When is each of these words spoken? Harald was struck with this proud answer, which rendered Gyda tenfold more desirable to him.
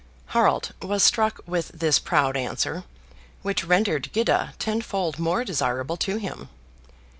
Harald 0.29 0.73
was 0.81 1.03
struck 1.03 1.41
with 1.45 1.67
this 1.75 1.99
proud 1.99 2.35
answer, 2.35 2.85
which 3.43 3.63
rendered 3.63 4.09
Gyda 4.11 4.55
tenfold 4.57 5.19
more 5.19 5.45
desirable 5.45 5.95
to 5.97 6.17
him. 6.17 6.49